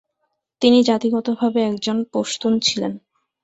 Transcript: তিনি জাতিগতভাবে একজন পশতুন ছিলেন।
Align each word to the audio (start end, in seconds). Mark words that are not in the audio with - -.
তিনি 0.61 0.79
জাতিগতভাবে 0.83 1.59
একজন 1.63 1.97
পশতুন 2.13 2.53
ছিলেন। 2.59 2.93